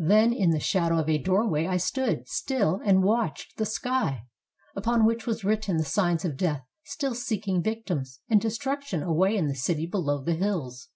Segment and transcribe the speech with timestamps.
[0.00, 4.24] Then in the shadow of a doorway I stood still and watched the sky,
[4.74, 9.46] upon which was written the signs of death still seeking victims, and destruction away in
[9.46, 10.88] the city below the hills.